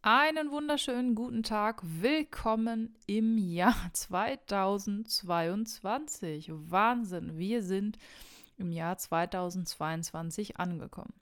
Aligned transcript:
Einen 0.00 0.52
wunderschönen 0.52 1.16
guten 1.16 1.42
Tag. 1.42 1.80
Willkommen 1.82 2.94
im 3.06 3.36
Jahr 3.36 3.74
2022. 3.92 6.52
Wahnsinn, 6.52 7.36
wir 7.36 7.64
sind 7.64 7.98
im 8.58 8.70
Jahr 8.70 8.96
2022 8.96 10.56
angekommen. 10.56 11.14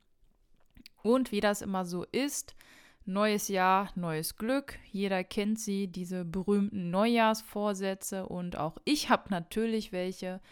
Und 1.02 1.32
wie 1.32 1.40
das 1.40 1.62
immer 1.62 1.86
so 1.86 2.04
ist, 2.04 2.54
neues 3.06 3.48
Jahr, 3.48 3.88
neues 3.94 4.36
Glück. 4.36 4.78
Jeder 4.92 5.24
kennt 5.24 5.58
sie, 5.58 5.88
diese 5.88 6.26
berühmten 6.26 6.90
Neujahrsvorsätze. 6.90 8.26
Und 8.26 8.58
auch 8.58 8.76
ich 8.84 9.08
habe 9.08 9.30
natürlich 9.30 9.90
welche. 9.90 10.42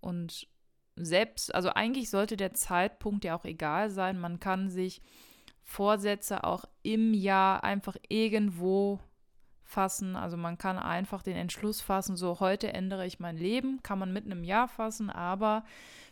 Und 0.00 0.46
selbst, 0.94 1.52
also 1.52 1.70
eigentlich 1.70 2.10
sollte 2.10 2.36
der 2.36 2.54
Zeitpunkt 2.54 3.24
ja 3.24 3.34
auch 3.34 3.44
egal 3.44 3.90
sein. 3.90 4.20
Man 4.20 4.38
kann 4.38 4.70
sich 4.70 5.02
Vorsätze 5.62 6.44
auch 6.44 6.64
im 6.82 7.14
Jahr 7.14 7.64
einfach 7.64 7.96
irgendwo 8.08 9.00
fassen. 9.72 10.14
Also 10.16 10.36
man 10.36 10.58
kann 10.58 10.78
einfach 10.78 11.22
den 11.22 11.36
Entschluss 11.36 11.80
fassen, 11.80 12.16
so 12.16 12.40
heute 12.40 12.70
ändere 12.72 13.06
ich 13.06 13.20
mein 13.20 13.38
Leben, 13.38 13.82
kann 13.82 13.98
man 13.98 14.12
mitten 14.12 14.30
im 14.30 14.44
Jahr 14.44 14.68
fassen, 14.68 15.08
aber 15.10 15.64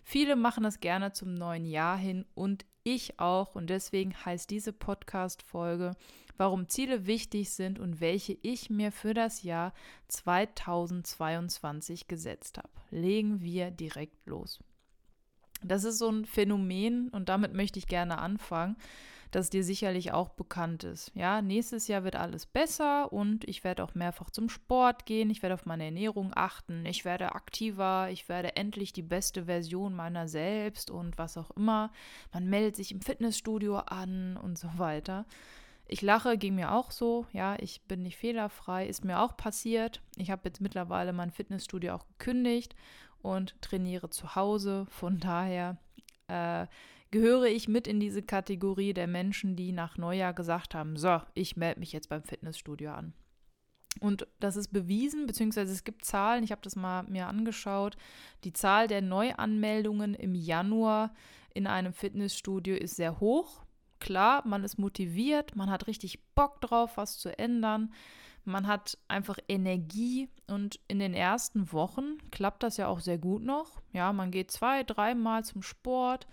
viele 0.02 0.34
machen 0.34 0.64
das 0.64 0.80
gerne 0.80 1.12
zum 1.12 1.34
neuen 1.34 1.66
Jahr 1.66 1.98
hin 1.98 2.24
und 2.34 2.64
ich 2.82 3.20
auch. 3.20 3.54
Und 3.54 3.68
deswegen 3.68 4.16
heißt 4.24 4.48
diese 4.50 4.72
Podcast-Folge, 4.72 5.92
warum 6.38 6.66
Ziele 6.68 7.06
wichtig 7.06 7.50
sind 7.50 7.78
und 7.78 8.00
welche 8.00 8.38
ich 8.40 8.70
mir 8.70 8.92
für 8.92 9.12
das 9.12 9.42
Jahr 9.42 9.74
2022 10.08 12.08
gesetzt 12.08 12.56
habe. 12.56 12.70
Legen 12.90 13.42
wir 13.42 13.70
direkt 13.70 14.26
los. 14.26 14.60
Das 15.62 15.84
ist 15.84 15.98
so 15.98 16.08
ein 16.08 16.24
Phänomen 16.24 17.10
und 17.10 17.28
damit 17.28 17.52
möchte 17.52 17.78
ich 17.78 17.86
gerne 17.86 18.16
anfangen 18.18 18.76
das 19.30 19.50
dir 19.50 19.64
sicherlich 19.64 20.12
auch 20.12 20.30
bekannt 20.30 20.84
ist. 20.84 21.12
Ja, 21.14 21.42
nächstes 21.42 21.88
Jahr 21.88 22.04
wird 22.04 22.16
alles 22.16 22.46
besser 22.46 23.12
und 23.12 23.44
ich 23.48 23.64
werde 23.64 23.84
auch 23.84 23.94
mehrfach 23.94 24.30
zum 24.30 24.48
Sport 24.48 25.06
gehen, 25.06 25.30
ich 25.30 25.42
werde 25.42 25.54
auf 25.54 25.66
meine 25.66 25.84
Ernährung 25.84 26.32
achten, 26.34 26.84
ich 26.86 27.04
werde 27.04 27.34
aktiver, 27.34 28.08
ich 28.10 28.28
werde 28.28 28.56
endlich 28.56 28.92
die 28.92 29.02
beste 29.02 29.44
Version 29.44 29.94
meiner 29.94 30.28
selbst 30.28 30.90
und 30.90 31.18
was 31.18 31.36
auch 31.36 31.50
immer. 31.52 31.90
Man 32.32 32.48
meldet 32.48 32.76
sich 32.76 32.92
im 32.92 33.00
Fitnessstudio 33.00 33.78
an 33.78 34.36
und 34.36 34.58
so 34.58 34.68
weiter. 34.76 35.26
Ich 35.92 36.02
lache, 36.02 36.38
ging 36.38 36.54
mir 36.54 36.72
auch 36.72 36.92
so, 36.92 37.26
ja, 37.32 37.56
ich 37.58 37.82
bin 37.82 38.02
nicht 38.02 38.16
fehlerfrei, 38.16 38.86
ist 38.86 39.04
mir 39.04 39.20
auch 39.20 39.36
passiert. 39.36 40.00
Ich 40.16 40.30
habe 40.30 40.42
jetzt 40.44 40.60
mittlerweile 40.60 41.12
mein 41.12 41.32
Fitnessstudio 41.32 41.94
auch 41.94 42.06
gekündigt 42.06 42.76
und 43.22 43.60
trainiere 43.60 44.08
zu 44.08 44.36
Hause. 44.36 44.86
Von 44.88 45.18
daher 45.18 45.78
äh, 46.28 46.66
gehöre 47.10 47.46
ich 47.46 47.68
mit 47.68 47.86
in 47.86 48.00
diese 48.00 48.22
Kategorie 48.22 48.94
der 48.94 49.06
Menschen, 49.06 49.56
die 49.56 49.72
nach 49.72 49.98
Neujahr 49.98 50.32
gesagt 50.32 50.74
haben, 50.74 50.96
so, 50.96 51.20
ich 51.34 51.56
melde 51.56 51.80
mich 51.80 51.92
jetzt 51.92 52.08
beim 52.08 52.22
Fitnessstudio 52.22 52.92
an. 52.92 53.12
Und 53.98 54.26
das 54.38 54.56
ist 54.56 54.72
bewiesen, 54.72 55.26
beziehungsweise 55.26 55.72
es 55.72 55.82
gibt 55.82 56.04
Zahlen, 56.04 56.44
ich 56.44 56.52
habe 56.52 56.62
das 56.62 56.76
mal 56.76 57.02
mir 57.04 57.26
angeschaut. 57.26 57.96
Die 58.44 58.52
Zahl 58.52 58.86
der 58.86 59.02
Neuanmeldungen 59.02 60.14
im 60.14 60.34
Januar 60.34 61.12
in 61.52 61.66
einem 61.66 61.92
Fitnessstudio 61.92 62.76
ist 62.76 62.96
sehr 62.96 63.18
hoch. 63.18 63.64
Klar, 63.98 64.46
man 64.46 64.62
ist 64.62 64.78
motiviert, 64.78 65.56
man 65.56 65.68
hat 65.68 65.88
richtig 65.88 66.24
Bock 66.34 66.60
drauf, 66.60 66.96
was 66.96 67.18
zu 67.18 67.36
ändern. 67.36 67.92
Man 68.44 68.66
hat 68.66 68.96
einfach 69.08 69.38
Energie 69.48 70.30
und 70.46 70.80
in 70.88 70.98
den 70.98 71.12
ersten 71.12 71.72
Wochen 71.72 72.16
klappt 72.30 72.62
das 72.62 72.78
ja 72.78 72.88
auch 72.88 73.00
sehr 73.00 73.18
gut 73.18 73.42
noch. 73.42 73.82
Ja, 73.92 74.12
man 74.12 74.30
geht 74.30 74.50
zwei, 74.50 74.82
dreimal 74.82 75.44
zum 75.44 75.62
Sport, 75.62 76.26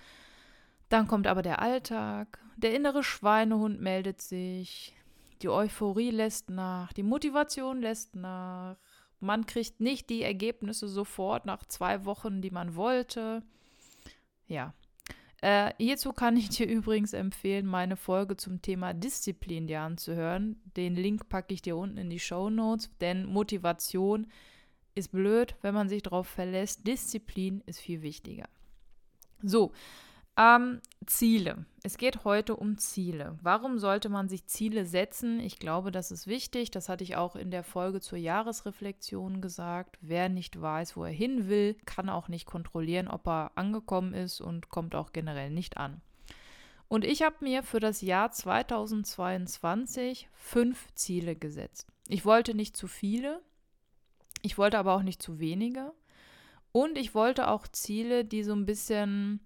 dann 0.89 1.07
kommt 1.07 1.27
aber 1.27 1.41
der 1.41 1.61
Alltag, 1.61 2.39
der 2.55 2.73
innere 2.73 3.03
Schweinehund 3.03 3.81
meldet 3.81 4.21
sich, 4.21 4.95
die 5.41 5.49
Euphorie 5.49 6.11
lässt 6.11 6.49
nach, 6.49 6.93
die 6.93 7.03
Motivation 7.03 7.81
lässt 7.81 8.15
nach, 8.15 8.77
man 9.19 9.45
kriegt 9.45 9.79
nicht 9.79 10.09
die 10.09 10.23
Ergebnisse 10.23 10.87
sofort 10.87 11.45
nach 11.45 11.65
zwei 11.65 12.05
Wochen, 12.05 12.41
die 12.41 12.51
man 12.51 12.75
wollte. 12.75 13.43
Ja. 14.47 14.73
Äh, 15.41 15.73
hierzu 15.77 16.13
kann 16.13 16.37
ich 16.37 16.49
dir 16.49 16.67
übrigens 16.69 17.13
empfehlen, 17.13 17.65
meine 17.65 17.97
Folge 17.97 18.37
zum 18.37 18.61
Thema 18.61 18.93
Disziplin 18.93 19.67
dir 19.67 19.81
anzuhören. 19.81 20.61
Den 20.75 20.95
Link 20.95 21.29
packe 21.29 21.53
ich 21.53 21.61
dir 21.61 21.77
unten 21.77 21.97
in 21.97 22.09
die 22.09 22.19
Show 22.19 22.49
Notes, 22.49 22.89
denn 23.01 23.25
Motivation 23.25 24.27
ist 24.95 25.11
blöd, 25.11 25.55
wenn 25.61 25.75
man 25.75 25.89
sich 25.89 26.01
darauf 26.01 26.27
verlässt. 26.27 26.87
Disziplin 26.87 27.61
ist 27.65 27.79
viel 27.79 28.01
wichtiger. 28.01 28.49
So, 29.43 29.71
ähm, 30.37 30.81
Ziele. 31.05 31.65
Es 31.83 31.97
geht 31.97 32.25
heute 32.25 32.55
um 32.55 32.77
Ziele. 32.77 33.37
Warum 33.41 33.79
sollte 33.79 34.09
man 34.09 34.29
sich 34.29 34.45
Ziele 34.45 34.85
setzen? 34.85 35.39
Ich 35.39 35.57
glaube, 35.57 35.91
das 35.91 36.11
ist 36.11 36.27
wichtig. 36.27 36.69
Das 36.69 36.89
hatte 36.89 37.03
ich 37.03 37.15
auch 37.15 37.35
in 37.35 37.49
der 37.49 37.63
Folge 37.63 38.01
zur 38.01 38.17
Jahresreflexion 38.17 39.41
gesagt. 39.41 39.97
Wer 40.01 40.29
nicht 40.29 40.61
weiß, 40.61 40.97
wo 40.97 41.05
er 41.05 41.11
hin 41.11 41.47
will, 41.47 41.75
kann 41.85 42.09
auch 42.09 42.27
nicht 42.27 42.45
kontrollieren, 42.45 43.07
ob 43.07 43.27
er 43.27 43.51
angekommen 43.55 44.13
ist 44.13 44.41
und 44.41 44.69
kommt 44.69 44.95
auch 44.95 45.13
generell 45.13 45.49
nicht 45.49 45.77
an. 45.77 46.01
Und 46.89 47.03
ich 47.03 47.21
habe 47.21 47.35
mir 47.41 47.63
für 47.63 47.79
das 47.79 48.01
Jahr 48.01 48.31
2022 48.31 50.29
fünf 50.33 50.93
Ziele 50.93 51.35
gesetzt. 51.35 51.87
Ich 52.07 52.25
wollte 52.25 52.53
nicht 52.53 52.77
zu 52.77 52.87
viele, 52.87 53.41
ich 54.41 54.57
wollte 54.57 54.77
aber 54.77 54.93
auch 54.93 55.03
nicht 55.03 55.21
zu 55.21 55.39
wenige. 55.39 55.93
Und 56.71 56.97
ich 56.97 57.15
wollte 57.15 57.49
auch 57.49 57.67
Ziele, 57.67 58.23
die 58.23 58.43
so 58.43 58.53
ein 58.53 58.65
bisschen 58.65 59.41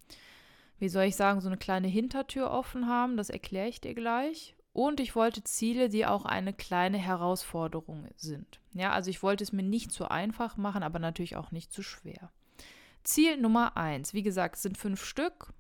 wie 0.82 0.90
soll 0.90 1.04
ich 1.04 1.16
sagen, 1.16 1.42
so 1.42 1.48
eine 1.48 1.58
kleine 1.58 1.88
Hintertür 1.88 2.50
offen 2.50 2.88
haben. 2.88 3.16
Das 3.16 3.30
erkläre 3.30 3.68
ich 3.68 3.82
dir 3.82 3.94
gleich. 3.94 4.56
Und 4.74 5.00
ich 5.00 5.16
wollte 5.16 5.44
Ziele, 5.44 5.90
die 5.90 6.08
auch 6.08 6.26
eine 6.26 6.54
kleine 6.54 6.98
Herausforderung 6.98 8.08
sind. 8.16 8.60
Ja, 8.74 8.92
also 8.92 9.12
ich 9.12 9.22
wollte 9.22 9.44
es 9.44 9.52
mir 9.52 9.62
nicht 9.62 9.92
zu 9.92 10.10
einfach 10.10 10.58
machen, 10.58 10.82
aber 10.82 10.98
natürlich 10.98 11.36
auch 11.36 11.52
nicht 11.52 11.72
zu 11.72 11.84
schwer. 11.84 12.32
Ziel 13.04 13.38
Nummer 13.38 13.78
eins, 13.78 14.16
wie 14.16 14.24
gesagt, 14.24 14.56
sind 14.58 14.76
fünf 14.76 15.06
Stück. 15.06 15.54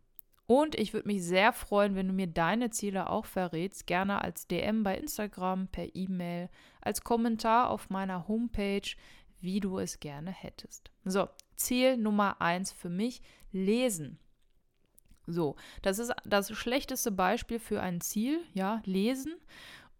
Und 0.47 0.73
ich 0.73 0.91
würde 0.91 1.07
mich 1.07 1.23
sehr 1.23 1.53
freuen, 1.53 1.93
wenn 1.93 2.07
du 2.07 2.13
mir 2.13 2.27
deine 2.27 2.71
Ziele 2.71 3.07
auch 3.07 3.25
verrätst. 3.25 3.85
Gerne 3.85 4.23
als 4.23 4.47
DM 4.47 4.81
bei 4.81 4.97
Instagram, 4.97 5.67
per 5.67 5.95
E-Mail, 5.95 6.49
als 6.81 7.03
Kommentar 7.03 7.69
auf 7.69 7.91
meiner 7.91 8.27
Homepage, 8.27 8.95
wie 9.39 9.59
du 9.59 9.77
es 9.77 9.99
gerne 9.99 10.31
hättest. 10.31 10.89
So, 11.05 11.29
Ziel 11.57 11.95
Nummer 11.97 12.41
eins 12.41 12.71
für 12.71 12.89
mich: 12.89 13.21
Lesen. 13.51 14.17
So, 15.31 15.55
das 15.81 15.99
ist 15.99 16.13
das 16.25 16.51
schlechteste 16.51 17.11
Beispiel 17.11 17.59
für 17.59 17.81
ein 17.81 18.01
Ziel, 18.01 18.41
ja, 18.53 18.81
lesen. 18.85 19.35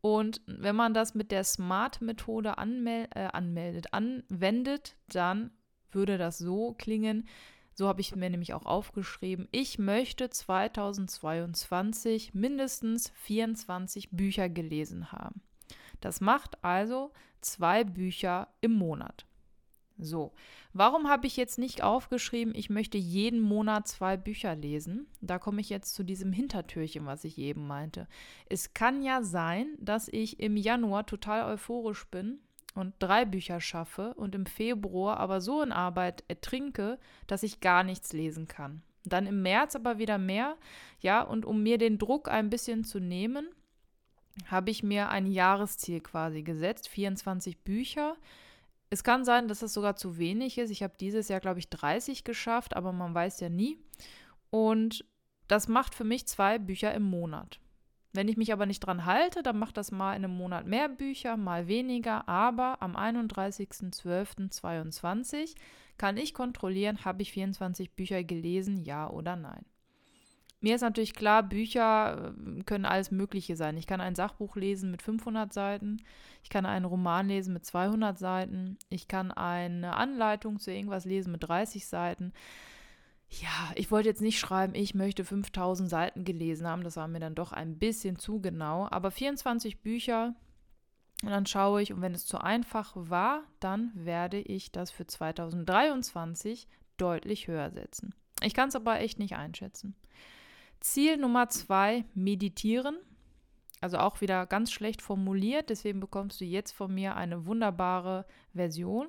Und 0.02 0.42
wenn 0.48 0.76
man 0.76 0.94
das 0.94 1.14
mit 1.14 1.32
der 1.32 1.44
Smart-Methode 1.44 2.58
anmel 2.58 3.08
äh, 3.14 3.28
anmeldet, 3.28 3.94
anwendet, 3.94 4.96
dann 5.08 5.52
würde 5.92 6.18
das 6.18 6.40
so 6.40 6.74
klingen. 6.74 7.28
So 7.74 7.88
habe 7.88 8.02
ich 8.02 8.16
mir 8.16 8.30
nämlich 8.30 8.54
auch 8.54 8.66
aufgeschrieben. 8.66 9.48
Ich 9.52 9.80
möchte 9.80 10.30
2022 10.30 12.34
mindestens 12.34 13.12
24 13.16 14.10
Bücher 14.12 14.50
gelesen 14.50 15.12
haben. 15.12 15.42
Das 16.02 16.20
macht 16.20 16.64
also 16.64 17.12
zwei 17.42 17.84
Bücher 17.84 18.48
im 18.60 18.74
Monat. 18.74 19.26
So, 20.04 20.34
warum 20.74 21.08
habe 21.08 21.28
ich 21.28 21.38
jetzt 21.38 21.60
nicht 21.60 21.84
aufgeschrieben, 21.84 22.56
ich 22.56 22.72
möchte 22.72 22.98
jeden 22.98 23.40
Monat 23.40 23.88
zwei 23.88 24.18
Bücher 24.18 24.56
lesen? 24.56 25.06
Da 25.22 25.38
komme 25.38 25.62
ich 25.62 25.70
jetzt 25.70 25.94
zu 25.94 26.04
diesem 26.04 26.34
Hintertürchen, 26.34 27.06
was 27.06 27.24
ich 27.24 27.38
eben 27.38 27.68
meinte. 27.68 28.08
Es 28.50 28.74
kann 28.74 29.04
ja 29.04 29.22
sein, 29.22 29.68
dass 29.80 30.08
ich 30.08 30.40
im 30.40 30.58
Januar 30.58 31.06
total 31.06 31.52
euphorisch 31.54 32.08
bin 32.08 32.40
und 32.74 32.96
drei 32.98 33.26
Bücher 33.26 33.62
schaffe 33.62 34.16
und 34.16 34.34
im 34.34 34.48
Februar 34.48 35.18
aber 35.18 35.40
so 35.40 35.62
in 35.62 35.72
Arbeit 35.72 36.24
ertrinke, 36.28 36.98
dass 37.28 37.44
ich 37.44 37.60
gar 37.60 37.84
nichts 37.84 38.12
lesen 38.12 38.48
kann. 38.48 38.82
Dann 39.04 39.28
im 39.28 39.44
März 39.44 39.76
aber 39.76 40.00
wieder 40.00 40.18
mehr, 40.18 40.58
ja, 41.00 41.22
und 41.22 41.46
um 41.46 41.62
mir 41.62 41.78
den 41.78 42.00
Druck 42.00 42.28
ein 42.28 42.50
bisschen 42.50 42.84
zu 42.86 43.00
nehmen, 43.00 43.50
habe 44.48 44.72
ich 44.72 44.82
mir 44.82 45.10
ein 45.10 45.28
Jahresziel 45.28 46.00
quasi 46.00 46.42
gesetzt, 46.42 46.90
24 46.90 47.60
Bücher 47.60 48.16
es 48.92 49.04
kann 49.06 49.26
sein, 49.26 49.48
dass 49.48 49.60
das 49.60 49.74
sogar 49.74 49.96
zu 49.96 50.18
wenig 50.18 50.58
ist. 50.58 50.70
Ich 50.70 50.84
habe 50.84 50.96
dieses 51.00 51.30
Jahr, 51.30 51.40
glaube 51.40 51.60
ich, 51.60 51.70
30 51.70 52.26
geschafft, 52.26 52.76
aber 52.76 52.92
man 52.92 53.16
weiß 53.16 53.40
ja 53.40 53.48
nie. 53.48 53.78
Und 54.50 55.06
das 55.48 55.70
macht 55.70 55.96
für 55.96 56.04
mich 56.04 56.28
zwei 56.28 56.60
Bücher 56.60 56.94
im 56.94 57.04
Monat. 57.04 57.62
Wenn 58.12 58.28
ich 58.28 58.36
mich 58.36 58.52
aber 58.52 58.66
nicht 58.66 58.82
dran 58.82 59.06
halte, 59.06 59.44
dann 59.44 59.58
macht 59.58 59.78
das 59.78 59.92
mal 59.92 60.14
in 60.14 60.26
einem 60.26 60.36
Monat 60.36 60.68
mehr 60.68 60.90
Bücher, 60.90 61.38
mal 61.38 61.68
weniger. 61.68 62.28
Aber 62.28 62.82
am 62.82 62.98
31.12.2022 62.98 65.56
kann 65.98 66.18
ich 66.18 66.34
kontrollieren, 66.34 67.06
habe 67.06 67.22
ich 67.22 67.32
24 67.32 67.96
Bücher 67.96 68.26
gelesen, 68.26 68.84
ja 68.84 69.10
oder 69.10 69.38
nein. 69.38 69.64
Mir 70.62 70.76
ist 70.76 70.82
natürlich 70.82 71.16
klar, 71.16 71.42
Bücher 71.42 72.34
äh, 72.36 72.64
können 72.64 72.86
alles 72.86 73.10
Mögliche 73.10 73.56
sein. 73.56 73.78
Ich 73.78 73.88
kann 73.88 74.00
ein 74.00 74.16
Sachbuch 74.16 74.56
lesen 74.56 74.92
mit 74.92 75.02
500 75.02 75.52
Seiten, 75.52 75.98
ich 76.44 76.50
kann 76.50 76.66
einen 76.66 76.86
Roman 76.86 77.28
lesen 77.28 77.54
mit 77.54 77.66
200 77.66 78.18
Seiten, 78.18 78.78
ich 78.90 79.08
kann 79.08 79.32
eine 79.32 79.96
Anleitung 79.96 80.60
zu 80.60 80.72
irgendwas 80.72 81.06
lesen 81.06 81.32
mit 81.32 81.44
30 81.44 81.88
Seiten. 81.88 82.32
Ja, 83.30 83.72
ich 83.76 83.90
wollte 83.92 84.10
jetzt 84.10 84.22
nicht 84.22 84.40
schreiben, 84.40 84.76
ich 84.76 84.94
möchte 84.94 85.26
5000 85.26 85.90
Seiten 85.90 86.26
gelesen 86.26 86.68
haben, 86.68 86.84
das 86.84 86.98
war 86.98 87.08
mir 87.08 87.20
dann 87.20 87.34
doch 87.34 87.54
ein 87.54 87.80
bisschen 87.80 88.20
zu 88.20 88.40
genau, 88.40 88.88
aber 88.92 89.10
24 89.10 89.82
Bücher 89.82 90.36
und 91.24 91.30
dann 91.30 91.46
schaue 91.46 91.82
ich, 91.82 91.94
und 91.94 92.02
wenn 92.02 92.16
es 92.16 92.26
zu 92.26 92.40
einfach 92.40 92.92
war, 92.96 93.44
dann 93.60 93.92
werde 93.94 94.40
ich 94.40 94.72
das 94.72 94.92
für 94.92 95.06
2023 95.06 96.68
deutlich 96.98 97.48
höher 97.48 97.72
setzen. 97.72 98.14
Ich 98.44 98.54
kann 98.54 98.70
es 98.70 98.76
aber 98.76 99.00
echt 99.00 99.20
nicht 99.20 99.36
einschätzen. 99.36 99.96
Ziel 100.82 101.18
Nummer 101.18 101.50
zwei, 101.50 102.06
meditieren. 102.14 102.98
Also 103.80 103.98
auch 103.98 104.22
wieder 104.22 104.46
ganz 104.46 104.72
schlecht 104.72 105.02
formuliert, 105.02 105.70
deswegen 105.70 106.00
bekommst 106.00 106.42
du 106.42 106.46
jetzt 106.46 106.72
von 106.72 106.94
mir 106.94 107.16
eine 107.16 107.46
wunderbare 107.46 108.26
Version. 108.54 109.08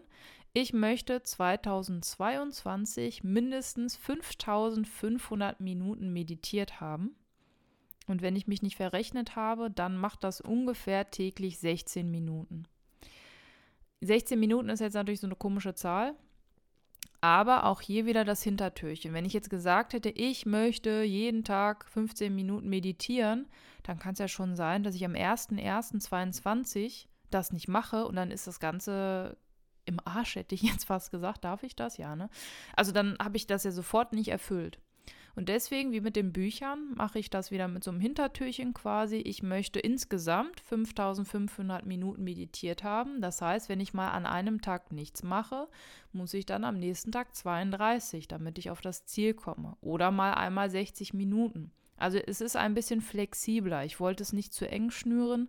Ich 0.54 0.72
möchte 0.72 1.22
2022 1.22 3.24
mindestens 3.24 3.96
5500 3.96 5.60
Minuten 5.60 6.12
meditiert 6.12 6.80
haben. 6.80 7.16
Und 8.06 8.22
wenn 8.22 8.36
ich 8.36 8.46
mich 8.46 8.62
nicht 8.62 8.76
verrechnet 8.76 9.36
habe, 9.36 9.70
dann 9.70 9.96
macht 9.96 10.24
das 10.24 10.40
ungefähr 10.40 11.10
täglich 11.10 11.58
16 11.58 12.10
Minuten. 12.10 12.64
16 14.02 14.38
Minuten 14.38 14.68
ist 14.68 14.80
jetzt 14.80 14.94
natürlich 14.94 15.20
so 15.20 15.26
eine 15.26 15.36
komische 15.36 15.74
Zahl. 15.74 16.14
Aber 17.22 17.66
auch 17.66 17.80
hier 17.80 18.04
wieder 18.04 18.24
das 18.24 18.42
Hintertürchen. 18.42 19.14
Wenn 19.14 19.24
ich 19.24 19.32
jetzt 19.32 19.48
gesagt 19.48 19.92
hätte, 19.92 20.10
ich 20.10 20.44
möchte 20.44 21.02
jeden 21.02 21.44
Tag 21.44 21.86
15 21.88 22.34
Minuten 22.34 22.68
meditieren, 22.68 23.46
dann 23.84 24.00
kann 24.00 24.14
es 24.14 24.18
ja 24.18 24.26
schon 24.26 24.56
sein, 24.56 24.82
dass 24.82 24.96
ich 24.96 25.04
am 25.04 25.12
01.01.22 25.12 27.06
das 27.30 27.52
nicht 27.52 27.68
mache 27.68 28.06
und 28.06 28.16
dann 28.16 28.32
ist 28.32 28.48
das 28.48 28.58
Ganze 28.58 29.36
im 29.84 29.98
Arsch, 30.04 30.34
hätte 30.34 30.56
ich 30.56 30.62
jetzt 30.62 30.84
fast 30.84 31.12
gesagt. 31.12 31.44
Darf 31.44 31.62
ich 31.62 31.76
das? 31.76 31.96
Ja, 31.96 32.16
ne? 32.16 32.28
Also 32.74 32.90
dann 32.90 33.16
habe 33.20 33.36
ich 33.36 33.46
das 33.46 33.62
ja 33.62 33.70
sofort 33.70 34.12
nicht 34.12 34.28
erfüllt. 34.28 34.80
Und 35.34 35.48
deswegen, 35.48 35.92
wie 35.92 36.00
mit 36.00 36.16
den 36.16 36.32
Büchern, 36.32 36.92
mache 36.94 37.18
ich 37.18 37.30
das 37.30 37.50
wieder 37.50 37.66
mit 37.66 37.82
so 37.82 37.90
einem 37.90 38.00
Hintertürchen 38.00 38.74
quasi. 38.74 39.16
Ich 39.16 39.42
möchte 39.42 39.80
insgesamt 39.80 40.60
5500 40.60 41.86
Minuten 41.86 42.22
meditiert 42.22 42.84
haben. 42.84 43.20
Das 43.20 43.40
heißt, 43.40 43.68
wenn 43.68 43.80
ich 43.80 43.94
mal 43.94 44.10
an 44.10 44.26
einem 44.26 44.60
Tag 44.60 44.92
nichts 44.92 45.22
mache, 45.22 45.68
muss 46.12 46.34
ich 46.34 46.44
dann 46.44 46.64
am 46.64 46.78
nächsten 46.78 47.12
Tag 47.12 47.34
32, 47.34 48.28
damit 48.28 48.58
ich 48.58 48.70
auf 48.70 48.82
das 48.82 49.06
Ziel 49.06 49.32
komme. 49.32 49.76
Oder 49.80 50.10
mal 50.10 50.34
einmal 50.34 50.68
60 50.68 51.14
Minuten. 51.14 51.70
Also 51.96 52.18
es 52.18 52.40
ist 52.40 52.56
ein 52.56 52.74
bisschen 52.74 53.00
flexibler. 53.00 53.84
Ich 53.84 54.00
wollte 54.00 54.22
es 54.22 54.32
nicht 54.32 54.52
zu 54.52 54.68
eng 54.68 54.90
schnüren, 54.90 55.48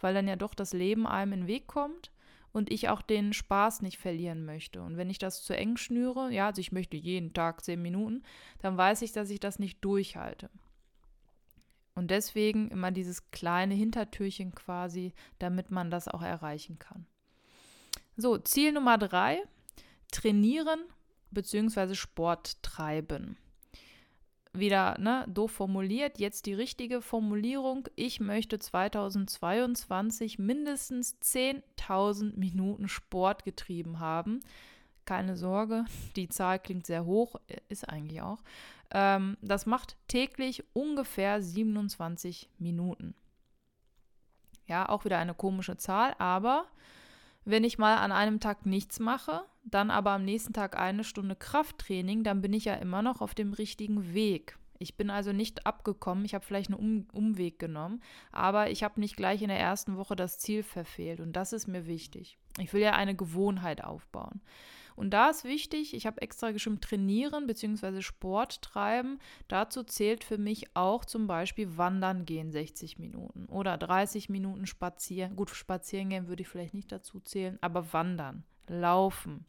weil 0.00 0.14
dann 0.14 0.26
ja 0.26 0.36
doch 0.36 0.54
das 0.54 0.72
Leben 0.72 1.06
einem 1.06 1.34
in 1.34 1.40
den 1.40 1.46
Weg 1.46 1.66
kommt 1.68 2.10
und 2.52 2.70
ich 2.70 2.88
auch 2.88 3.02
den 3.02 3.32
Spaß 3.32 3.82
nicht 3.82 3.98
verlieren 3.98 4.44
möchte. 4.44 4.82
Und 4.82 4.96
wenn 4.96 5.10
ich 5.10 5.18
das 5.18 5.42
zu 5.42 5.56
eng 5.56 5.76
schnüre, 5.76 6.32
ja, 6.32 6.46
also 6.46 6.60
ich 6.60 6.72
möchte 6.72 6.96
jeden 6.96 7.32
Tag 7.32 7.64
zehn 7.64 7.80
Minuten, 7.80 8.22
dann 8.58 8.76
weiß 8.76 9.02
ich, 9.02 9.12
dass 9.12 9.30
ich 9.30 9.40
das 9.40 9.58
nicht 9.58 9.84
durchhalte. 9.84 10.50
Und 11.94 12.10
deswegen 12.10 12.70
immer 12.70 12.90
dieses 12.90 13.30
kleine 13.30 13.74
Hintertürchen 13.74 14.54
quasi, 14.54 15.12
damit 15.38 15.70
man 15.70 15.90
das 15.90 16.08
auch 16.08 16.22
erreichen 16.22 16.78
kann. 16.78 17.06
So, 18.16 18.38
Ziel 18.38 18.72
Nummer 18.72 18.98
drei, 18.98 19.42
trainieren 20.10 20.80
bzw. 21.30 21.94
Sport 21.94 22.62
treiben 22.62 23.36
wieder 24.52 24.98
ne, 24.98 25.24
doof 25.28 25.52
formuliert. 25.52 26.18
Jetzt 26.18 26.46
die 26.46 26.54
richtige 26.54 27.02
Formulierung. 27.02 27.88
Ich 27.96 28.20
möchte 28.20 28.58
2022 28.58 30.38
mindestens 30.38 31.16
10.000 31.22 32.36
Minuten 32.36 32.88
Sport 32.88 33.44
getrieben 33.44 34.00
haben. 34.00 34.40
Keine 35.04 35.36
Sorge, 35.36 35.84
die 36.16 36.28
Zahl 36.28 36.58
klingt 36.58 36.86
sehr 36.86 37.04
hoch, 37.04 37.36
ist 37.68 37.88
eigentlich 37.88 38.22
auch. 38.22 38.42
Ähm, 38.92 39.36
das 39.40 39.66
macht 39.66 39.96
täglich 40.08 40.64
ungefähr 40.72 41.42
27 41.42 42.48
Minuten. 42.58 43.14
Ja, 44.66 44.88
auch 44.88 45.04
wieder 45.04 45.18
eine 45.18 45.34
komische 45.34 45.76
Zahl, 45.76 46.14
aber 46.18 46.66
wenn 47.44 47.64
ich 47.64 47.78
mal 47.78 47.96
an 47.96 48.12
einem 48.12 48.38
Tag 48.38 48.66
nichts 48.66 49.00
mache, 49.00 49.42
dann 49.70 49.90
aber 49.90 50.10
am 50.12 50.24
nächsten 50.24 50.52
Tag 50.52 50.78
eine 50.78 51.04
Stunde 51.04 51.36
Krafttraining, 51.36 52.24
dann 52.24 52.40
bin 52.40 52.52
ich 52.52 52.66
ja 52.66 52.74
immer 52.74 53.02
noch 53.02 53.20
auf 53.20 53.34
dem 53.34 53.52
richtigen 53.52 54.14
Weg. 54.14 54.58
Ich 54.78 54.96
bin 54.96 55.10
also 55.10 55.32
nicht 55.32 55.66
abgekommen, 55.66 56.24
ich 56.24 56.34
habe 56.34 56.44
vielleicht 56.44 56.70
einen 56.70 56.80
um 56.80 57.06
Umweg 57.12 57.58
genommen, 57.58 58.02
aber 58.32 58.70
ich 58.70 58.82
habe 58.82 58.98
nicht 58.98 59.14
gleich 59.14 59.42
in 59.42 59.48
der 59.48 59.60
ersten 59.60 59.98
Woche 59.98 60.16
das 60.16 60.38
Ziel 60.38 60.62
verfehlt 60.62 61.20
und 61.20 61.34
das 61.34 61.52
ist 61.52 61.66
mir 61.66 61.86
wichtig. 61.86 62.38
Ich 62.58 62.72
will 62.72 62.80
ja 62.80 62.92
eine 62.92 63.14
Gewohnheit 63.14 63.84
aufbauen. 63.84 64.40
Und 64.96 65.10
da 65.10 65.30
ist 65.30 65.44
wichtig, 65.44 65.94
ich 65.94 66.06
habe 66.06 66.20
extra 66.20 66.50
geschrieben, 66.50 66.80
trainieren 66.80 67.46
bzw. 67.46 68.02
Sport 68.02 68.60
treiben. 68.60 69.18
Dazu 69.48 69.82
zählt 69.82 70.24
für 70.24 70.36
mich 70.36 70.76
auch 70.76 71.04
zum 71.04 71.26
Beispiel 71.26 71.78
Wandern 71.78 72.26
gehen 72.26 72.50
60 72.50 72.98
Minuten 72.98 73.46
oder 73.46 73.78
30 73.78 74.28
Minuten 74.28 74.66
spazieren. 74.66 75.36
Gut, 75.36 75.50
spazieren 75.50 76.10
gehen 76.10 76.28
würde 76.28 76.42
ich 76.42 76.48
vielleicht 76.48 76.74
nicht 76.74 76.92
dazu 76.92 77.20
zählen, 77.20 77.58
aber 77.60 77.92
Wandern, 77.92 78.44
Laufen, 78.66 79.46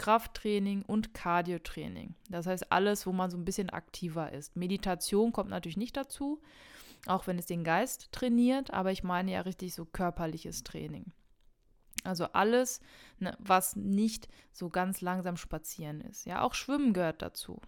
Krafttraining 0.00 0.80
und 0.80 1.12
Cardiotraining. 1.12 2.14
Das 2.30 2.46
heißt 2.46 2.72
alles, 2.72 3.06
wo 3.06 3.12
man 3.12 3.30
so 3.30 3.36
ein 3.36 3.44
bisschen 3.44 3.68
aktiver 3.68 4.32
ist. 4.32 4.56
Meditation 4.56 5.30
kommt 5.30 5.50
natürlich 5.50 5.76
nicht 5.76 5.94
dazu, 5.94 6.40
auch 7.04 7.26
wenn 7.26 7.38
es 7.38 7.44
den 7.44 7.64
Geist 7.64 8.10
trainiert, 8.10 8.72
aber 8.72 8.92
ich 8.92 9.04
meine 9.04 9.32
ja 9.32 9.42
richtig 9.42 9.74
so 9.74 9.84
körperliches 9.84 10.64
Training. 10.64 11.12
Also 12.02 12.24
alles, 12.32 12.80
ne, 13.18 13.36
was 13.38 13.76
nicht 13.76 14.26
so 14.52 14.70
ganz 14.70 15.02
langsam 15.02 15.36
spazieren 15.36 16.00
ist. 16.00 16.24
Ja, 16.24 16.40
auch 16.40 16.54
Schwimmen 16.54 16.94
gehört 16.94 17.20
dazu. 17.20 17.60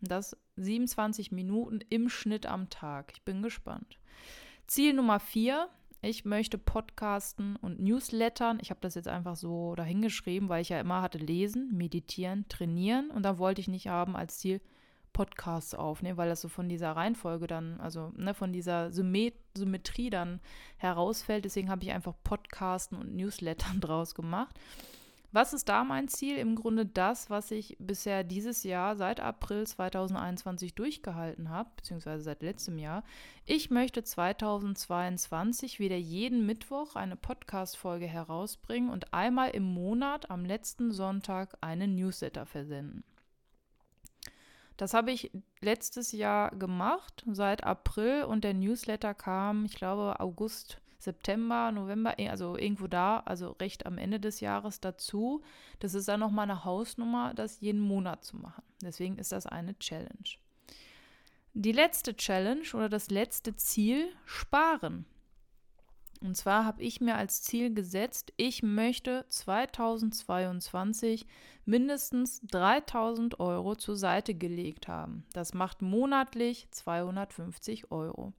Das 0.00 0.36
27 0.54 1.32
Minuten 1.32 1.80
im 1.88 2.08
Schnitt 2.08 2.46
am 2.46 2.70
Tag. 2.70 3.10
Ich 3.12 3.22
bin 3.22 3.42
gespannt. 3.42 3.98
Ziel 4.68 4.92
Nummer 4.92 5.18
vier. 5.18 5.68
Ich 6.04 6.24
möchte 6.24 6.58
podcasten 6.58 7.54
und 7.54 7.78
Newslettern. 7.78 8.58
Ich 8.60 8.70
habe 8.70 8.80
das 8.80 8.96
jetzt 8.96 9.06
einfach 9.06 9.36
so 9.36 9.76
dahingeschrieben, 9.76 10.48
weil 10.48 10.60
ich 10.60 10.70
ja 10.70 10.80
immer 10.80 11.00
hatte 11.00 11.18
lesen, 11.18 11.70
meditieren, 11.76 12.44
trainieren. 12.48 13.08
Und 13.10 13.22
da 13.22 13.38
wollte 13.38 13.60
ich 13.60 13.68
nicht 13.68 13.86
haben 13.86 14.16
als 14.16 14.38
Ziel 14.38 14.60
Podcasts 15.12 15.76
aufnehmen, 15.76 16.16
weil 16.16 16.28
das 16.28 16.40
so 16.40 16.48
von 16.48 16.68
dieser 16.68 16.90
Reihenfolge 16.90 17.46
dann, 17.46 17.78
also 17.80 18.12
ne, 18.16 18.34
von 18.34 18.52
dieser 18.52 18.90
Symmet 18.90 19.34
Symmetrie 19.56 20.10
dann 20.10 20.40
herausfällt. 20.76 21.44
Deswegen 21.44 21.70
habe 21.70 21.84
ich 21.84 21.92
einfach 21.92 22.14
Podcasten 22.24 22.98
und 22.98 23.14
Newslettern 23.14 23.80
draus 23.80 24.16
gemacht. 24.16 24.58
Was 25.34 25.54
ist 25.54 25.70
da 25.70 25.82
mein 25.82 26.08
Ziel? 26.08 26.36
Im 26.36 26.56
Grunde 26.56 26.84
das, 26.84 27.30
was 27.30 27.50
ich 27.50 27.78
bisher 27.78 28.22
dieses 28.22 28.64
Jahr 28.64 28.96
seit 28.96 29.18
April 29.18 29.66
2021 29.66 30.74
durchgehalten 30.74 31.48
habe, 31.48 31.70
beziehungsweise 31.74 32.22
seit 32.22 32.42
letztem 32.42 32.78
Jahr. 32.78 33.02
Ich 33.46 33.70
möchte 33.70 34.04
2022 34.04 35.80
wieder 35.80 35.96
jeden 35.96 36.44
Mittwoch 36.44 36.96
eine 36.96 37.16
Podcast-Folge 37.16 38.06
herausbringen 38.06 38.90
und 38.90 39.14
einmal 39.14 39.50
im 39.52 39.64
Monat 39.64 40.30
am 40.30 40.44
letzten 40.44 40.92
Sonntag 40.92 41.56
einen 41.62 41.94
Newsletter 41.94 42.44
versenden. 42.44 43.02
Das 44.76 44.92
habe 44.92 45.12
ich 45.12 45.30
letztes 45.62 46.12
Jahr 46.12 46.50
gemacht, 46.50 47.24
seit 47.26 47.64
April 47.64 48.24
und 48.24 48.44
der 48.44 48.52
Newsletter 48.52 49.14
kam, 49.14 49.64
ich 49.64 49.76
glaube, 49.76 50.20
August, 50.20 50.81
September, 51.02 51.72
November, 51.72 52.18
eh, 52.18 52.28
also 52.28 52.56
irgendwo 52.56 52.86
da, 52.86 53.20
also 53.20 53.50
recht 53.60 53.86
am 53.86 53.98
Ende 53.98 54.20
des 54.20 54.38
Jahres 54.40 54.80
dazu. 54.80 55.42
Das 55.80 55.94
ist 55.94 56.06
dann 56.08 56.20
nochmal 56.20 56.48
eine 56.48 56.64
Hausnummer, 56.64 57.34
das 57.34 57.60
jeden 57.60 57.80
Monat 57.80 58.24
zu 58.24 58.36
machen. 58.36 58.62
Deswegen 58.82 59.18
ist 59.18 59.32
das 59.32 59.46
eine 59.46 59.76
Challenge. 59.78 60.38
Die 61.54 61.72
letzte 61.72 62.16
Challenge 62.16 62.62
oder 62.74 62.88
das 62.88 63.10
letzte 63.10 63.56
Ziel, 63.56 64.12
sparen. 64.24 65.04
Und 66.20 66.36
zwar 66.36 66.64
habe 66.64 66.80
ich 66.82 67.00
mir 67.00 67.16
als 67.16 67.42
Ziel 67.42 67.74
gesetzt, 67.74 68.32
ich 68.36 68.62
möchte 68.62 69.26
2022 69.28 71.26
mindestens 71.64 72.42
3000 72.42 73.40
Euro 73.40 73.74
zur 73.74 73.96
Seite 73.96 74.34
gelegt 74.34 74.86
haben. 74.86 75.24
Das 75.32 75.52
macht 75.52 75.82
monatlich 75.82 76.68
250 76.70 77.90
Euro. 77.90 78.32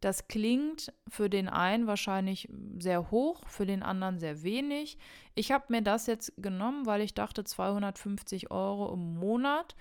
Das 0.00 0.28
klingt 0.28 0.92
für 1.08 1.28
den 1.28 1.48
einen 1.48 1.86
wahrscheinlich 1.86 2.48
sehr 2.78 3.10
hoch, 3.10 3.46
für 3.48 3.66
den 3.66 3.82
anderen 3.82 4.20
sehr 4.20 4.42
wenig. 4.42 4.96
Ich 5.34 5.50
habe 5.50 5.64
mir 5.68 5.82
das 5.82 6.06
jetzt 6.06 6.32
genommen, 6.36 6.86
weil 6.86 7.00
ich 7.00 7.14
dachte 7.14 7.42
250 7.42 8.50
Euro 8.50 8.92
im 8.94 9.18
Monat. 9.18 9.74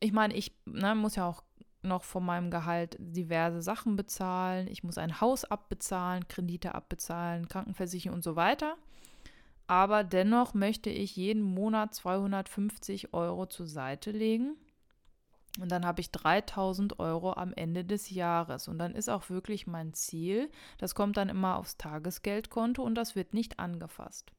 Ich 0.00 0.12
meine, 0.12 0.34
ich 0.34 0.56
ne, 0.64 0.94
muss 0.94 1.16
ja 1.16 1.28
auch 1.28 1.42
noch 1.82 2.04
von 2.04 2.24
meinem 2.24 2.50
Gehalt 2.50 2.96
diverse 2.98 3.60
Sachen 3.60 3.96
bezahlen. 3.96 4.66
Ich 4.68 4.82
muss 4.82 4.96
ein 4.96 5.20
Haus 5.20 5.44
abbezahlen, 5.44 6.26
Kredite 6.28 6.74
abbezahlen, 6.74 7.48
Krankenversicherung 7.48 8.16
und 8.16 8.24
so 8.24 8.36
weiter. 8.36 8.76
Aber 9.66 10.04
dennoch 10.04 10.54
möchte 10.54 10.90
ich 10.90 11.16
jeden 11.16 11.42
Monat 11.42 11.94
250 11.94 13.14
Euro 13.14 13.46
zur 13.46 13.66
Seite 13.66 14.10
legen. 14.10 14.56
Und 15.60 15.70
dann 15.70 15.86
habe 15.86 16.00
ich 16.00 16.10
3000 16.10 16.98
Euro 16.98 17.32
am 17.34 17.52
Ende 17.52 17.84
des 17.84 18.10
Jahres. 18.10 18.66
Und 18.66 18.78
dann 18.78 18.94
ist 18.94 19.08
auch 19.08 19.30
wirklich 19.30 19.66
mein 19.66 19.94
Ziel, 19.94 20.50
das 20.78 20.94
kommt 20.94 21.16
dann 21.16 21.28
immer 21.28 21.56
aufs 21.56 21.76
Tagesgeldkonto 21.76 22.82
und 22.82 22.96
das 22.96 23.14
wird 23.14 23.34
nicht 23.34 23.60
angefasst. 23.60 24.32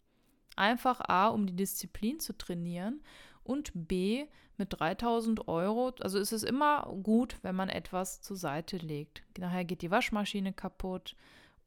Einfach 0.58 1.02
A, 1.08 1.28
um 1.28 1.48
die 1.48 1.56
Disziplin 1.56 2.20
zu 2.20 2.38
trainieren 2.38 3.02
und 3.44 3.72
B, 3.74 4.28
mit 4.58 4.80
3000 4.80 5.48
Euro, 5.48 5.94
also 6.00 6.18
ist 6.18 6.32
es 6.32 6.44
immer 6.44 6.84
gut, 7.04 7.38
wenn 7.42 7.56
man 7.56 7.70
etwas 7.70 8.22
zur 8.22 8.38
Seite 8.38 8.78
legt. 8.78 9.24
Nachher 9.38 9.66
geht 9.66 9.82
die 9.82 9.92
Waschmaschine 9.92 10.54
kaputt 10.54 11.16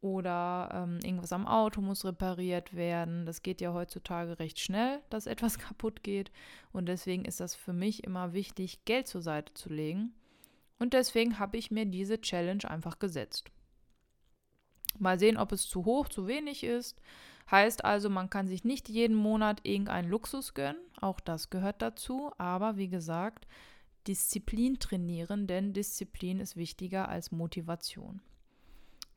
oder 0.01 0.71
ähm, 0.73 1.01
irgendwas 1.03 1.33
am 1.33 1.47
Auto 1.47 1.81
muss 1.81 2.05
repariert 2.05 2.75
werden. 2.75 3.27
Das 3.27 3.43
geht 3.43 3.61
ja 3.61 3.73
heutzutage 3.73 4.39
recht 4.39 4.61
schnell, 4.61 5.01
dass 5.11 5.27
etwas 5.27 5.59
kaputt 5.59 6.03
geht. 6.03 6.31
Und 6.73 6.87
deswegen 6.87 7.25
ist 7.25 7.41
das 7.41 7.55
für 7.55 7.73
mich 7.73 8.05
immer 8.05 8.33
wichtig, 8.33 8.85
Geld 8.85 9.09
zur 9.09 9.23
Seite 9.23 9.55
zu 9.55 9.69
legen. 9.69 10.13
Und 10.79 10.93
deswegen 10.95 11.39
habe 11.39 11.57
ich 11.57 11.71
mir 11.71 11.87
diese 11.87 12.21
Challenge 12.21 12.69
einfach 12.69 12.99
gesetzt. 12.99 13.51
Mal 14.99 15.19
sehen, 15.19 15.37
ob 15.37 15.53
es 15.53 15.69
zu 15.69 15.85
hoch, 15.85 16.09
zu 16.09 16.27
wenig 16.27 16.63
ist. 16.65 17.01
Heißt 17.51 17.85
also, 17.85 18.11
man 18.11 18.31
kann 18.31 18.47
sich 18.47 18.65
nicht 18.65 18.89
jeden 18.89 19.17
Monat 19.17 19.61
irgendeinen 19.63 20.11
Luxus 20.11 20.55
gönnen, 20.55 20.81
auch 21.01 21.19
das 21.19 21.49
gehört 21.49 21.81
dazu, 21.81 22.31
aber 22.37 22.77
wie 22.77 22.89
gesagt, 22.89 23.47
Disziplin 24.07 24.79
trainieren, 24.79 25.47
denn 25.47 25.73
Disziplin 25.73 26.41
ist 26.41 26.57
wichtiger 26.57 27.09
als 27.09 27.33
Motivation. 27.33 28.21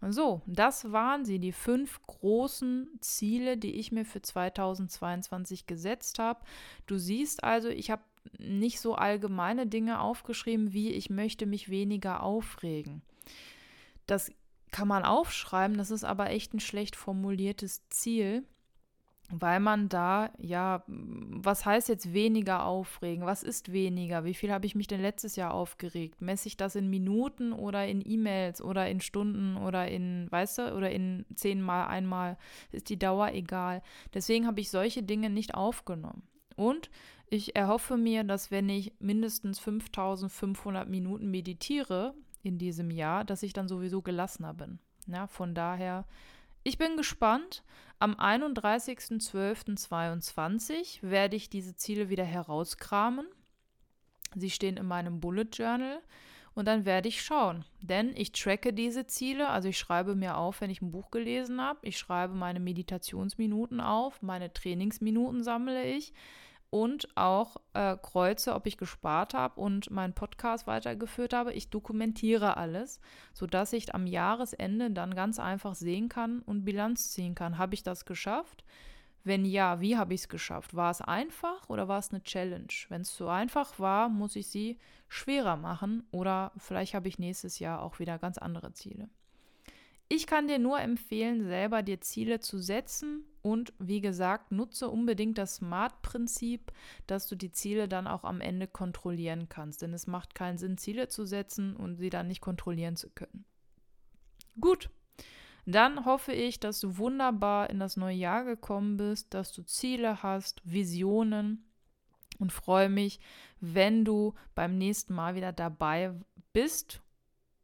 So, 0.09 0.41
das 0.47 0.91
waren 0.91 1.25
sie, 1.25 1.37
die 1.37 1.51
fünf 1.51 2.01
großen 2.07 2.87
Ziele, 3.01 3.57
die 3.57 3.75
ich 3.75 3.91
mir 3.91 4.03
für 4.03 4.21
2022 4.21 5.67
gesetzt 5.67 6.17
habe. 6.17 6.43
Du 6.87 6.97
siehst 6.97 7.43
also, 7.43 7.69
ich 7.69 7.91
habe 7.91 8.01
nicht 8.39 8.79
so 8.79 8.95
allgemeine 8.95 9.67
Dinge 9.67 9.99
aufgeschrieben, 9.99 10.73
wie 10.73 10.89
ich 10.89 11.09
möchte 11.09 11.45
mich 11.45 11.69
weniger 11.69 12.23
aufregen. 12.23 13.03
Das 14.07 14.31
kann 14.71 14.87
man 14.87 15.03
aufschreiben, 15.03 15.77
das 15.77 15.91
ist 15.91 16.03
aber 16.03 16.29
echt 16.31 16.53
ein 16.53 16.59
schlecht 16.59 16.95
formuliertes 16.95 17.87
Ziel, 17.89 18.43
weil 19.31 19.59
man 19.59 19.89
da, 19.89 20.31
ja, 20.37 20.83
was 20.87 21.65
heißt 21.65 21.89
jetzt 21.89 22.13
weniger 22.13 22.65
aufregen? 22.65 23.25
Was 23.25 23.43
ist 23.43 23.71
weniger? 23.71 24.23
Wie 24.25 24.33
viel 24.33 24.51
habe 24.51 24.65
ich 24.65 24.75
mich 24.75 24.87
denn 24.87 25.01
letztes 25.01 25.35
Jahr 25.35 25.53
aufgeregt? 25.53 26.21
Messe 26.21 26.47
ich 26.47 26.57
das 26.57 26.75
in 26.75 26.89
Minuten 26.89 27.53
oder 27.53 27.87
in 27.87 28.01
E-Mails 28.05 28.61
oder 28.61 28.89
in 28.89 29.01
Stunden 29.01 29.57
oder 29.57 29.87
in, 29.87 30.27
weißt 30.31 30.59
du, 30.59 30.75
oder 30.75 30.91
in 30.91 31.25
zehnmal 31.35 31.87
einmal? 31.87 32.37
Ist 32.71 32.89
die 32.89 32.99
Dauer 32.99 33.31
egal. 33.31 33.81
Deswegen 34.13 34.47
habe 34.47 34.59
ich 34.59 34.69
solche 34.69 35.03
Dinge 35.03 35.29
nicht 35.29 35.55
aufgenommen. 35.55 36.23
Und 36.55 36.89
ich 37.27 37.55
erhoffe 37.55 37.97
mir, 37.97 38.23
dass 38.23 38.51
wenn 38.51 38.69
ich 38.69 38.93
mindestens 38.99 39.59
5500 39.59 40.89
Minuten 40.89 41.31
meditiere, 41.31 42.13
in 42.43 42.57
diesem 42.57 42.91
Jahr, 42.91 43.23
dass 43.23 43.43
ich 43.43 43.53
dann 43.53 43.67
sowieso 43.67 44.01
gelassener 44.01 44.53
bin. 44.53 44.79
Ja, 45.07 45.27
von 45.27 45.53
daher, 45.53 46.05
ich 46.63 46.77
bin 46.77 46.97
gespannt. 46.97 47.63
Am 47.99 48.15
31.12.22 48.15 50.99
werde 51.01 51.35
ich 51.35 51.49
diese 51.49 51.75
Ziele 51.75 52.09
wieder 52.09 52.23
herauskramen. 52.23 53.27
Sie 54.35 54.49
stehen 54.49 54.77
in 54.77 54.87
meinem 54.87 55.19
Bullet 55.19 55.49
Journal 55.53 56.01
und 56.53 56.67
dann 56.67 56.85
werde 56.85 57.09
ich 57.09 57.21
schauen. 57.21 57.65
Denn 57.81 58.15
ich 58.15 58.31
tracke 58.31 58.73
diese 58.73 59.05
Ziele, 59.05 59.49
also 59.49 59.69
ich 59.69 59.77
schreibe 59.77 60.15
mir 60.15 60.37
auf, 60.37 60.61
wenn 60.61 60.69
ich 60.69 60.81
ein 60.81 60.91
Buch 60.91 61.11
gelesen 61.11 61.61
habe. 61.61 61.79
Ich 61.83 61.97
schreibe 61.97 62.33
meine 62.33 62.59
Meditationsminuten 62.59 63.79
auf, 63.79 64.21
meine 64.21 64.51
Trainingsminuten 64.51 65.43
sammle 65.43 65.85
ich 65.85 66.13
und 66.71 67.09
auch 67.15 67.57
äh, 67.73 67.97
kreuze, 67.97 68.55
ob 68.55 68.65
ich 68.65 68.77
gespart 68.77 69.33
habe 69.33 69.59
und 69.59 69.91
meinen 69.91 70.13
Podcast 70.13 70.65
weitergeführt 70.65 71.33
habe. 71.33 71.53
Ich 71.53 71.69
dokumentiere 71.69 72.57
alles, 72.57 73.01
sodass 73.33 73.73
ich 73.73 73.93
am 73.93 74.07
Jahresende 74.07 74.89
dann 74.89 75.13
ganz 75.13 75.37
einfach 75.37 75.75
sehen 75.75 76.09
kann 76.09 76.39
und 76.39 76.63
Bilanz 76.63 77.11
ziehen 77.11 77.35
kann. 77.35 77.57
Habe 77.57 77.75
ich 77.75 77.83
das 77.83 78.05
geschafft? 78.05 78.63
Wenn 79.23 79.45
ja, 79.45 79.81
wie 79.81 79.97
habe 79.97 80.13
ich 80.13 80.21
es 80.21 80.29
geschafft? 80.29 80.73
War 80.73 80.89
es 80.89 81.01
einfach 81.01 81.69
oder 81.69 81.87
war 81.87 81.99
es 81.99 82.11
eine 82.11 82.23
Challenge? 82.23 82.73
Wenn 82.87 83.01
es 83.01 83.13
zu 83.13 83.27
einfach 83.27 83.77
war, 83.77 84.09
muss 84.09 84.35
ich 84.37 84.47
sie 84.47 84.79
schwerer 85.09 85.57
machen 85.57 86.07
oder 86.11 86.53
vielleicht 86.57 86.93
habe 86.95 87.09
ich 87.09 87.19
nächstes 87.19 87.59
Jahr 87.59 87.81
auch 87.81 87.99
wieder 87.99 88.17
ganz 88.17 88.37
andere 88.37 88.71
Ziele. 88.71 89.09
Ich 90.13 90.27
kann 90.27 90.49
dir 90.49 90.59
nur 90.59 90.77
empfehlen, 90.77 91.45
selber 91.45 91.83
dir 91.83 92.01
Ziele 92.01 92.41
zu 92.41 92.57
setzen 92.57 93.23
und 93.41 93.71
wie 93.79 94.01
gesagt, 94.01 94.51
nutze 94.51 94.89
unbedingt 94.89 95.37
das 95.37 95.55
SMART-Prinzip, 95.55 96.73
dass 97.07 97.29
du 97.29 97.37
die 97.37 97.53
Ziele 97.53 97.87
dann 97.87 98.07
auch 98.07 98.25
am 98.25 98.41
Ende 98.41 98.67
kontrollieren 98.67 99.47
kannst. 99.47 99.81
Denn 99.81 99.93
es 99.93 100.07
macht 100.07 100.35
keinen 100.35 100.57
Sinn, 100.57 100.77
Ziele 100.77 101.07
zu 101.07 101.25
setzen 101.25 101.77
und 101.77 101.95
sie 101.95 102.09
dann 102.09 102.27
nicht 102.27 102.41
kontrollieren 102.41 102.97
zu 102.97 103.09
können. 103.09 103.45
Gut, 104.59 104.89
dann 105.65 106.03
hoffe 106.03 106.33
ich, 106.33 106.59
dass 106.59 106.81
du 106.81 106.97
wunderbar 106.97 107.69
in 107.69 107.79
das 107.79 107.95
neue 107.95 108.17
Jahr 108.17 108.43
gekommen 108.43 108.97
bist, 108.97 109.33
dass 109.33 109.53
du 109.53 109.63
Ziele 109.63 110.23
hast, 110.23 110.61
Visionen 110.65 111.71
und 112.37 112.51
freue 112.51 112.89
mich, 112.89 113.21
wenn 113.61 114.03
du 114.03 114.33
beim 114.55 114.77
nächsten 114.77 115.13
Mal 115.13 115.35
wieder 115.35 115.53
dabei 115.53 116.13
bist 116.51 117.01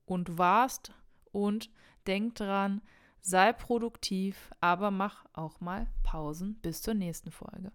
und 0.06 0.38
warst 0.38 0.94
und 1.34 1.70
denk 2.08 2.36
dran, 2.36 2.82
sei 3.22 3.54
produktiv, 3.54 4.52
aber 4.62 4.92
mach 4.92 5.26
auch 5.34 5.60
mal 5.60 5.88
Pausen 6.04 6.56
bis 6.62 6.82
zur 6.82 6.94
nächsten 6.94 7.32
Folge. 7.32 7.72